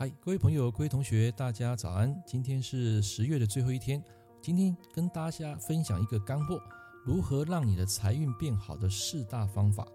[0.00, 2.22] 嗨，各位朋友、各位同学，大家早安！
[2.26, 4.02] 今天是十月的最后一天，
[4.40, 6.58] 今天跟大家分享一个干货：
[7.04, 9.86] 如何让你的财运变好的四大方法。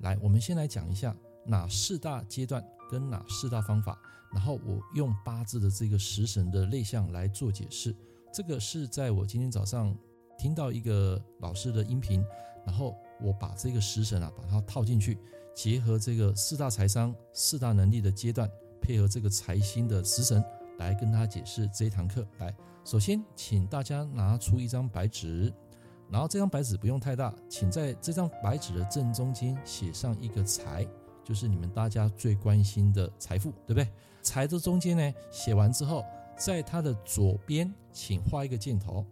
[0.00, 1.16] 来，我们先来讲一下
[1.46, 3.98] 哪四大阶段跟哪四大方法，
[4.34, 7.96] 然后我用八字的这个食神的类象来做解释。
[8.34, 9.96] 这个是在我今天早上
[10.36, 12.22] 听到一个老师的音频，
[12.66, 15.16] 然后我把这个食神啊，把它套进去，
[15.56, 18.46] 结合这个四大财商、四大能力的阶段。
[18.84, 20.44] 配合这个财星的食神
[20.78, 22.26] 来跟大家解释这一堂课。
[22.38, 25.50] 来，首先请大家拿出一张白纸，
[26.10, 30.86] 然后这张白纸不用太大，请在这张白纸的正中间写上一个财，
[31.24, 33.88] 就是你们大家最关心的财富，对不对？
[34.20, 36.04] 财的中间呢，写完之后，
[36.36, 39.02] 在它的左边请画一个箭头。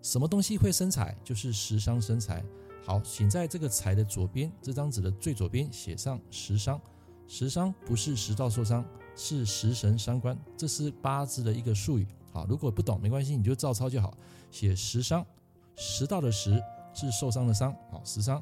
[0.00, 1.16] 什么东西会生财？
[1.24, 2.40] 就是食伤生财。
[2.84, 6.80] 好，请在这个财的左边，这张纸的最左边写上食伤。
[7.26, 8.84] 食伤不是食道受伤。
[9.18, 12.06] 是食神伤官，这是八字的一个术语。
[12.32, 14.14] 好，如果不懂没关系，你就照抄就好。
[14.52, 15.26] 写食伤，
[15.74, 16.62] 食道的食
[16.94, 17.74] 是受伤的伤。
[17.90, 18.40] 好，食伤。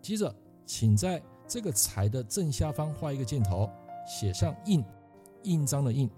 [0.00, 3.70] 接着，请在这个财的正下方画一个箭头，
[4.08, 4.82] 写上印，
[5.42, 6.10] 印章的印。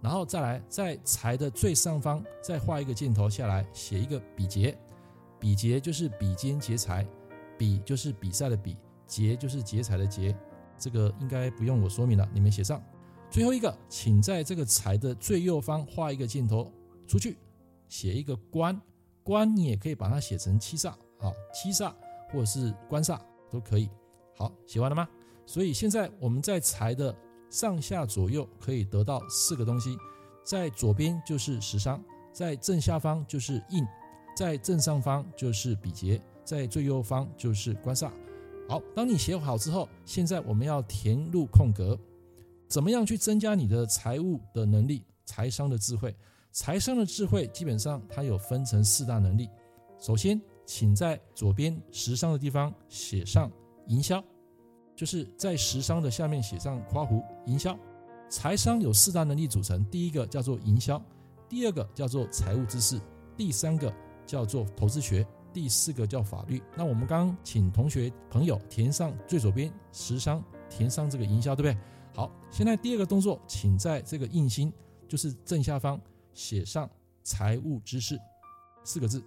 [0.00, 4.78] 然后再来，在财的最上方再画一个箭头下来，写一个比劫。
[5.40, 7.04] 比劫就是比肩劫财，
[7.58, 8.76] 比就是比赛的比，
[9.06, 10.36] 劫就是劫财的劫。
[10.78, 12.80] 这个应该不用我说明了，你们写上。
[13.32, 16.70] 最后一个，请在这个财的最右方画一个箭头
[17.06, 17.38] 出去，
[17.88, 18.78] 写一个官，
[19.22, 21.94] 官你也可以把它写成七煞，啊，七煞
[22.30, 23.18] 或者是官煞
[23.50, 23.88] 都可以。
[24.36, 25.08] 好，写完了吗？
[25.46, 27.16] 所以现在我们在财的
[27.48, 29.96] 上下左右可以得到四个东西，
[30.44, 33.82] 在左边就是食伤，在正下方就是印，
[34.36, 38.10] 在正上方就是比劫，在最右方就是官煞。
[38.68, 41.98] 好，当你写好之后，现在我们要填入空格。
[42.72, 45.04] 怎么样去增加你的财务的能力？
[45.26, 46.16] 财商的智慧，
[46.52, 49.46] 财商的智慧基本上它有分成四大能力。
[49.98, 53.52] 首先，请在左边食商的地方写上
[53.88, 54.24] 营销，
[54.96, 57.78] 就是在食商的下面写上括弧营销。
[58.30, 60.98] 财商有四大能力组成，第一个叫做营销，
[61.50, 62.98] 第二个叫做财务知识，
[63.36, 63.92] 第三个
[64.24, 66.62] 叫做投资学，第四个叫法律。
[66.74, 71.78] 那我们刚请同学朋友填上最左边食商，填上这个营销，对不对？
[72.14, 74.72] 好，现在第二个动作，请在这个印星，
[75.08, 76.00] 就是正下方
[76.34, 76.88] 写上
[77.24, 78.20] “财务知识”
[78.84, 79.24] 四个字。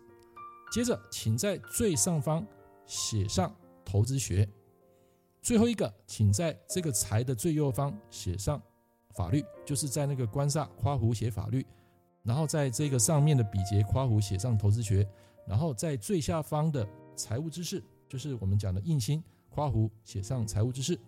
[0.72, 2.46] 接着，请在最上方
[2.86, 3.54] 写上
[3.84, 4.48] “投资学”。
[5.42, 8.62] 最后一个，请在这个财的最右方写上
[9.16, 11.66] “法律”，就是在那个官煞括弧写法律，
[12.22, 15.08] 然后在这个上面的比劫括弧写上“投资学”，
[15.48, 21.00] 然后在最下方的“财务知识”，就是我们讲的印星括弧写上“财务知识”。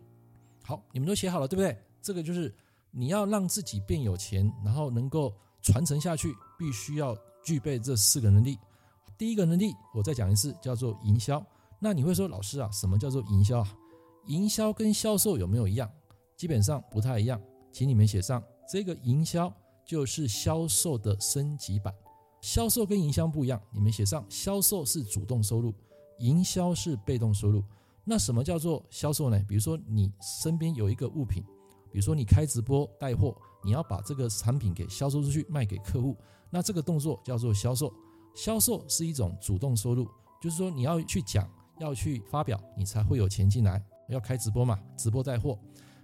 [0.67, 1.77] 好，你们都写好了，对不对？
[2.01, 2.53] 这个就是
[2.91, 8.59] 你要让自己变有钱，然后能够传承下去，必须要具备这四个能力。
[9.17, 11.41] 第一个能力，我再讲一次，叫做营销。
[11.79, 13.77] 那你会说，老师啊，什么叫做营销啊？
[14.25, 15.89] 营销跟销售有没有一样？
[16.35, 17.41] 基本上不太一样，
[17.71, 19.49] 请你们写上这个营销
[19.85, 21.95] 就是销售的升级版。
[22.41, 25.73] 销售跟营销不一样，你们写上销售是主动收入，
[26.19, 27.63] 营销是被动收入。
[28.09, 29.37] 那什么叫做销售呢？
[29.45, 31.43] 比如说你身边有一个物品，
[31.91, 33.35] 比如说你开直播带货，
[33.65, 36.15] 你要把这个产品给销售出去，卖给客户，
[36.49, 37.93] 那这个动作叫做销售。
[38.33, 40.07] 销售是一种主动收入，
[40.41, 43.83] 就是说你要去讲，要去发表，你才会有钱进来。
[44.07, 45.59] 要开直播嘛，直播带货。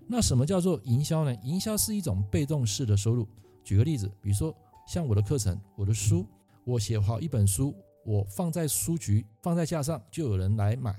[0.05, 1.33] 那什么叫做营销呢？
[1.41, 3.25] 营销是一种被动式的收入。
[3.63, 4.53] 举个例子，比如说
[4.85, 6.25] 像我的课程，我的书，
[6.65, 10.93] 我写好一本书，我放在书局，放在架上，就有人来买。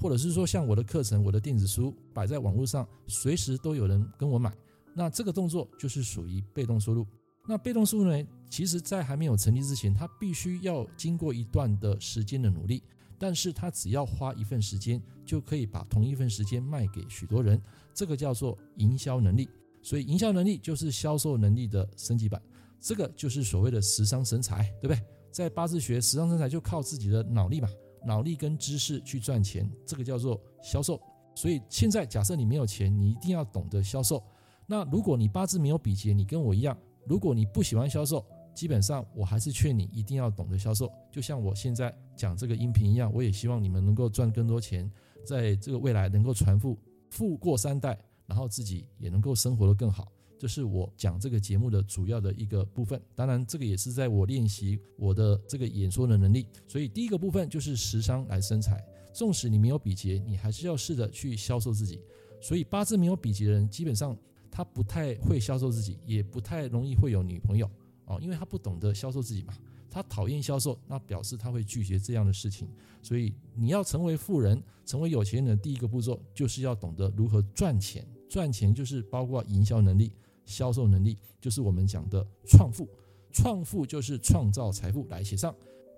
[0.00, 4.52] 或者是说，像我的课程、我的电子书摆在网络上，随时都有人跟我买，
[4.94, 7.06] 那这个动作就是属于被动收入。
[7.46, 12.82] 那被动收入呢，其实在还没有成立之前，它必须要经过一段的时间的努力，
[13.18, 17.60] 但是它只要花一份时间，就可以把同一份时间卖给许多人，
[17.92, 19.48] 这个叫做营销能力。
[19.82, 22.40] 所以，营销能力就是销售能力的升级版，
[22.78, 25.02] 这个就是所谓的食伤生财，对不对？
[25.30, 27.68] 在八字学，食伤生财就靠自己的脑力嘛。
[28.04, 31.00] 脑力跟知识去赚钱，这个叫做销售。
[31.34, 34.22] 所以现在假设你没有钱，你一定要懂得销售。
[34.66, 36.76] 那如果你八字没有比劫，你跟我一样，
[37.06, 38.24] 如果你不喜欢销售，
[38.54, 40.90] 基本上我还是劝你一定要懂得销售。
[41.10, 44.90] 就像我现在讲这个音频一样，我也希望你们能够赚更多钱，
[45.24, 46.78] 在这个未来能够传富，
[47.10, 50.06] 富过三代，然后自己也能够生活得更好。
[50.40, 56.46] 这是我讲这个节目的主要的一个部分，当然这个也是在我练习我的这个演说的能力。
[56.66, 58.82] 所以第一个部分就是食伤来生财，
[59.12, 62.00] 纵使你没有比劫，你还是要试着去销售自己。
[62.40, 64.16] 所以八字没有比劫的人，基本上
[64.50, 67.70] 他不太会销售自己，也不太容易会有女朋友
[68.06, 69.52] 哦，因为他不懂得销售自己嘛。
[69.90, 72.66] 他讨厌销售，那表示他会拒绝这样的事情。
[73.02, 78.06] 所以你要成为富人，成为有钱人的第一个步骤，就是要懂得如何赚钱。
[78.28, 80.12] 赚钱就是包括营销能力、
[80.50, 82.88] 销售能力，就是我们讲的创富。
[83.32, 85.06] 创富就是创造财富。
[85.08, 85.54] 来写上，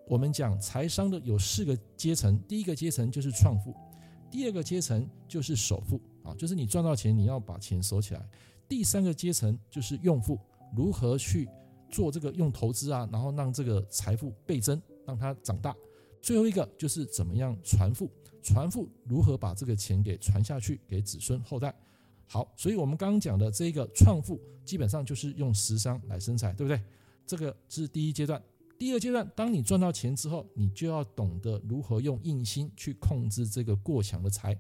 [0.07, 3.75] 我们讲财商的有四个阶层，第一个阶层就是创富，
[4.31, 8.29] 第二个阶层就是守富啊，就是你赚到钱，你要把钱守起来。
[8.69, 10.39] 第三个阶层就是用富，
[10.77, 11.49] 如何去
[11.91, 15.75] 做这个用投资啊，然后让这个财富倍增，让它长大。
[16.21, 18.11] 最后一个就是怎么样传富，
[18.43, 21.75] 传富如何把这个钱给传下去给子孙后代。
[22.27, 26.81] 好，所以我们刚刚讲的这个创富，基本上就是用食商来生财，对不对？
[27.27, 28.43] 这个是第一阶段。
[28.79, 34.59] 第二阶段，当你赚到钱之后，你就要懂得如何用印星去控制这个过强的财。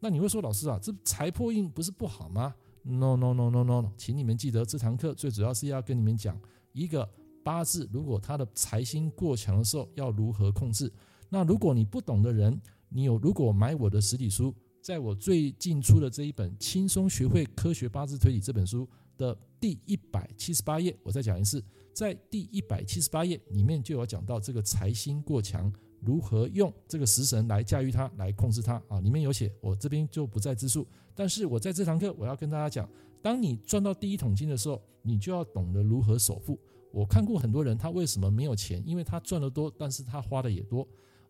[0.00, 6.40] 那你会说，老师啊，这财破印不是不好吗？No No No No No，请你们记得这堂课最主要是要跟你们讲。
[6.72, 7.06] 一个
[7.42, 10.90] 八字，如果他的财星过强的时候，要如何控制？
[11.28, 12.58] 那如果你不懂的人，
[12.88, 14.54] 你有如果买我的实体书，
[14.88, 18.88] 在我最近出的这一本《轻松学会科学八字推理》这本书
[19.18, 21.62] 的第一百七十八页，我再讲一次，
[21.92, 25.70] 在第一百七十八页里面就有讲到这个财星过强，
[26.00, 28.98] 如何用这个食神来驾驭它，来控制它啊？
[29.00, 30.88] 里面有写，我这边就不再自述。
[31.14, 32.88] 但是我在这堂课，我要跟大家讲。
[33.20, 36.58] 当你赚到第一桶金的时候，你就要懂得如何守富。
[36.90, 38.82] 我看过很多人，他为什么没有钱？
[38.86, 40.88] 因为他赚得多，但是他花的也多，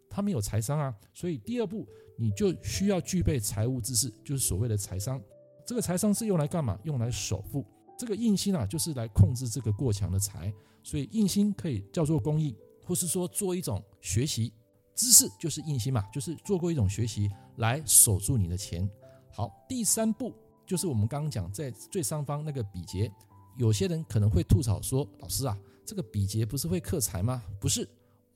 [0.08, 0.94] 他没有财商啊。
[1.12, 1.84] 所以第二步，
[2.19, 5.19] 你就需要具备财务知识，就是所谓的财商。
[5.65, 6.79] 这个财商是用来干嘛？
[6.82, 7.65] 用来守护。
[7.97, 10.53] 这个印星啊，就是来控制这个过强的财。
[10.82, 12.55] 所以印星可以叫做公益，
[12.85, 14.53] 或是说做一种学习
[14.94, 18.88] 知识，就是印星嘛，就是做过一种学习来守住你的钱。
[19.32, 20.35] 好，第三步。
[20.67, 23.11] 就是我们刚刚讲在最上方那个比劫，
[23.56, 27.88] 有些人可能会吐槽说：“老师啊，这个比劫不是会克财吗？”不是，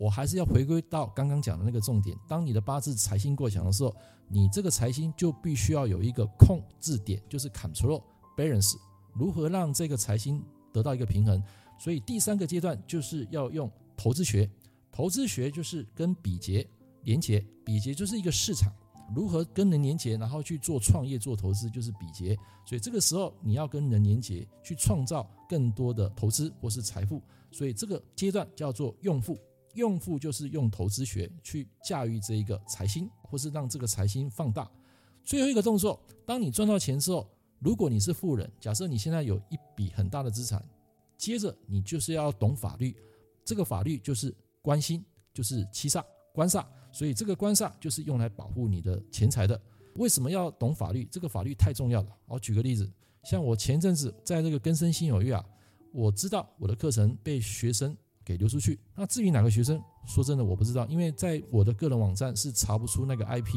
[0.03, 2.19] 我还是要回归到刚刚讲的那个重点。
[2.27, 3.95] 当你的八字财星过强的时候，
[4.27, 8.03] 你这个财星就必须要有一个控制点，就是 control
[8.37, 8.75] balance，
[9.15, 11.41] 如何让这个财星得到一个平衡。
[11.79, 14.51] 所以第三个阶段就是要用投资学，
[14.91, 16.67] 投资学就是跟比劫
[17.05, 18.73] 连结，比劫就是一个市场。
[19.15, 22.37] 如何跟人连结，然后去做创业、做投资，就是比劫。
[22.67, 27.23] 所以这个时候你要跟人连结，去创造更多的投资或是财富。
[27.53, 29.39] 所以这个阶段叫做用富，
[29.75, 34.71] 用户就是用投资学去驾驭这一个财星，或是让这个财星放大。
[35.25, 37.29] 最后一个动作，当你赚到钱之后，
[37.61, 40.63] 如果你是富人，假设你现在有一笔很大的资产，
[41.17, 42.97] 接着你就是要懂法律，
[43.45, 46.05] 这个法律就是官星，就是七煞、
[46.35, 46.67] 官煞。
[46.91, 49.59] 所以这个官煞就是用来保护你的钱财的。
[49.95, 51.07] 为什么要懂法律？
[51.11, 52.09] 这个法律太重要了。
[52.27, 52.91] 我举个例子，
[53.25, 55.45] 像我前阵子在这个根生新有约啊，
[55.93, 58.79] 我知道我的课程被学生给流出去。
[58.95, 63.55] 那至于哪个学生，说真的我不知道，因为在我的个人网站是查不出那个 IP。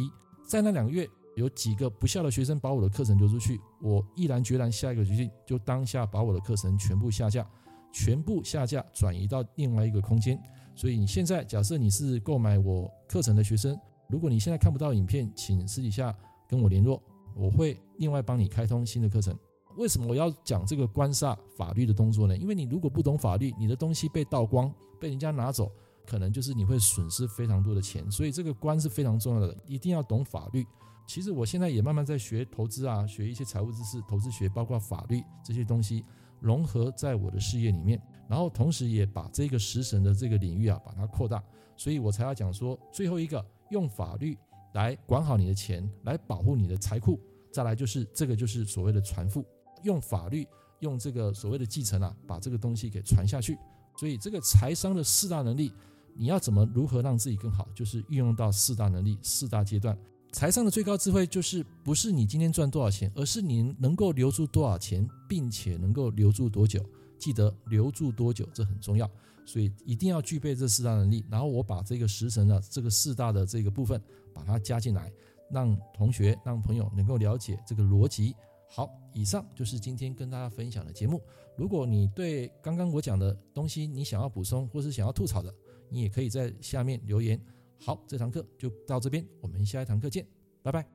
[0.47, 7.47] 在那两个月，有几个不孝的学生把我的课程流出去，我毅然决然下一个决定，就当下把我的课程全部下架，
[7.91, 10.39] 全部下架，转移到另外一个空间。
[10.75, 13.75] 所以你现在假设你是购买我课程的学生，
[14.07, 16.15] 如果你现在看不到影片，请私底下
[16.47, 17.01] 跟我联络，
[17.35, 19.35] 我会另外帮你开通新的课程。
[19.77, 22.36] 为什么我要讲这个官煞法律的动作呢？
[22.38, 25.72] 因为你如果不懂法律，你的东西被盗光，被人家拿走，
[26.05, 28.10] 可能就是你会损失非常多的钱。
[28.10, 30.65] 所以这个官是非常重要的，一定要懂法律。
[31.08, 36.03] 其实我现在也慢慢在学投资啊，学一些财务知识、投资学，包括法律这些东西
[36.39, 38.01] 融合在我的事业里面。
[38.27, 41.44] 然后同时也把这个食神的这个领域啊，把它扩大，
[41.77, 44.36] 所以我才要讲说，最后一个用法律
[44.74, 47.20] 来管好你的钱，来保护你的财库。
[47.51, 49.46] 再来就是这个就是所谓的传富，
[49.84, 50.48] 用法律
[50.79, 53.58] 用这个所谓的继承啊，把这个东西给传下去。
[53.98, 55.72] 所以这个财商的四大能力，
[56.15, 59.98] 你要怎么如何让自己更好，就是运用到四大能力四大阶段。
[60.34, 66.84] 财商的最高智慧就是不是你今天赚多少钱，而是你能够留住多少钱，并且能够留住多久。
[67.17, 69.10] 记得留住多久，这很重要，
[69.46, 71.24] 所以一定要具备这四大能力。
[71.32, 74.00] 然后我把这个食神的这个四大的这个部分
[74.34, 75.10] 把它加进来，
[75.50, 78.36] 让同学、让朋友能够了解这个逻辑。
[78.67, 81.22] 好，以上就是今天跟大家分享的节目。
[81.55, 85.53] 如果你对刚刚我讲的东西你想要补充或是想要吐槽的，
[85.89, 87.39] 你也可以在下面留言。
[87.79, 90.25] 好，这堂课就到这边，我们下一堂课见，
[90.62, 90.95] 拜拜。